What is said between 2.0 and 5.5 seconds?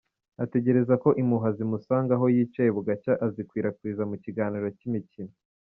aho yicaye bugacya azikwirakwiza mu kiganiro cy’imikino.